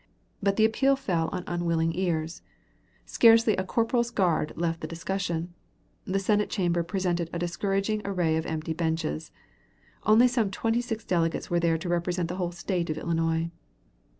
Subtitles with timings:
[0.41, 2.41] But the appeal fell upon unwilling ears.
[3.05, 5.53] Scarcely a corporal's guard left the discussion.
[6.05, 9.29] The Senate Chamber presented a discouraging array of empty benches.
[10.03, 13.51] Only some twenty six delegates were there to represent the whole State of Illinois.